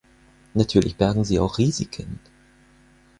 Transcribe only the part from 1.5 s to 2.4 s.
Risiken.